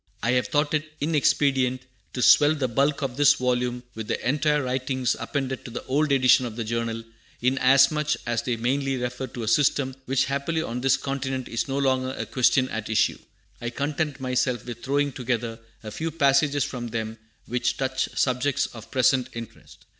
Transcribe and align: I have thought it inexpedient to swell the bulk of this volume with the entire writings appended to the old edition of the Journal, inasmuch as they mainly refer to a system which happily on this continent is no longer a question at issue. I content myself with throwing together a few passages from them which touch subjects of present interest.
I 0.23 0.31
have 0.31 0.47
thought 0.47 0.73
it 0.73 0.93
inexpedient 0.99 1.83
to 2.13 2.23
swell 2.23 2.55
the 2.55 2.67
bulk 2.67 3.03
of 3.03 3.17
this 3.17 3.35
volume 3.35 3.83
with 3.93 4.07
the 4.07 4.27
entire 4.27 4.63
writings 4.63 5.15
appended 5.19 5.63
to 5.63 5.69
the 5.69 5.83
old 5.85 6.11
edition 6.11 6.47
of 6.47 6.55
the 6.55 6.63
Journal, 6.63 7.03
inasmuch 7.39 8.13
as 8.25 8.41
they 8.41 8.55
mainly 8.57 8.97
refer 8.97 9.27
to 9.27 9.43
a 9.43 9.47
system 9.47 9.95
which 10.05 10.25
happily 10.25 10.63
on 10.63 10.81
this 10.81 10.97
continent 10.97 11.47
is 11.47 11.67
no 11.67 11.77
longer 11.77 12.15
a 12.17 12.25
question 12.25 12.67
at 12.69 12.89
issue. 12.89 13.19
I 13.61 13.69
content 13.69 14.19
myself 14.19 14.65
with 14.65 14.81
throwing 14.83 15.11
together 15.11 15.59
a 15.83 15.91
few 15.91 16.09
passages 16.09 16.63
from 16.63 16.87
them 16.87 17.19
which 17.45 17.77
touch 17.77 18.09
subjects 18.15 18.65
of 18.65 18.89
present 18.89 19.29
interest. 19.33 19.85